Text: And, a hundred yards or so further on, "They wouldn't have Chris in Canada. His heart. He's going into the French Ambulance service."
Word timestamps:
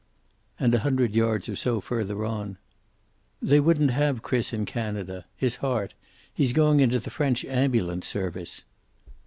And, 0.59 0.73
a 0.73 0.79
hundred 0.79 1.13
yards 1.13 1.47
or 1.47 1.55
so 1.55 1.79
further 1.79 2.25
on, 2.25 2.57
"They 3.39 3.59
wouldn't 3.59 3.91
have 3.91 4.23
Chris 4.23 4.51
in 4.51 4.65
Canada. 4.65 5.25
His 5.37 5.57
heart. 5.57 5.93
He's 6.33 6.53
going 6.53 6.79
into 6.79 6.97
the 6.97 7.11
French 7.11 7.45
Ambulance 7.45 8.07
service." 8.07 8.63